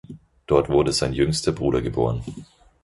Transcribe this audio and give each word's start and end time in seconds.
Dort 0.47 0.67
wurde 0.67 0.93
sein 0.93 1.13
jüngster 1.13 1.51
Bruder 1.51 1.83
geboren. 1.83 2.23